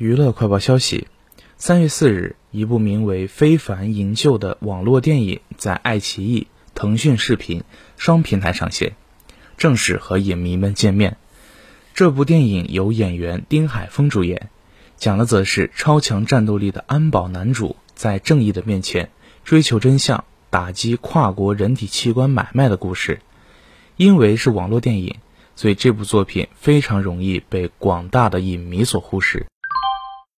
[0.00, 1.08] 娱乐快报消息
[1.58, 7.64] 三月四日一部名为非凡营救的网络电影在爱奇艺腾讯视频
[7.98, 8.94] 双平台上线
[9.58, 11.18] 正式和影迷们见面。
[11.92, 14.48] 这部电影由演员丁海峰主演
[14.96, 19.10] 讲的则是超强战斗力的安保男主在正义的面前
[19.44, 23.20] 追求真相打击跨国人体器官买卖的故事。
[23.98, 25.16] 因为是网络电影
[25.56, 29.44] 所以这部作品非常容易被广大的影迷所忽视。